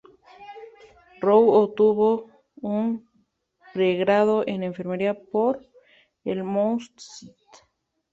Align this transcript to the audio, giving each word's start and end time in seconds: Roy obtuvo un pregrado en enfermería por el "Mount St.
Roy 1.19 1.45
obtuvo 1.51 2.27
un 2.55 3.07
pregrado 3.71 4.43
en 4.47 4.63
enfermería 4.63 5.13
por 5.13 5.63
el 6.25 6.43
"Mount 6.43 6.89
St. 6.97 7.35